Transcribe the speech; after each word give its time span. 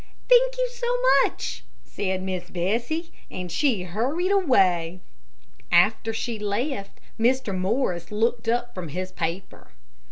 "Thank 0.27 0.57
you, 0.57 0.67
so 0.73 0.87
much," 1.21 1.63
said 1.83 2.23
Miss 2.23 2.49
Bessie. 2.49 3.11
And 3.29 3.51
she 3.51 3.83
hurried 3.83 4.31
away. 4.31 4.99
After 5.71 6.11
she 6.11 6.39
left, 6.39 6.99
Mr. 7.19 7.55
Morris 7.55 8.11
looked 8.11 8.47
up 8.47 8.73
from 8.73 8.87
his 8.87 9.11
paper. 9.11 9.69